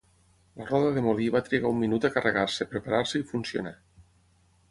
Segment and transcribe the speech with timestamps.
[0.59, 3.75] La roda de molí va trigar un minut a carregar-se, preparar-se i funcionar.